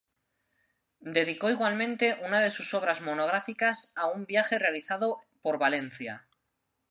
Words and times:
Dedicó 1.15 1.51
igualmente 1.51 2.17
una 2.25 2.39
de 2.39 2.49
sus 2.49 2.73
obras 2.73 3.01
monográficas 3.01 3.93
a 3.95 4.07
un 4.07 4.25
viaje 4.25 4.57
realizado 4.57 5.19
por 5.43 5.59
Valencia. 5.59 6.25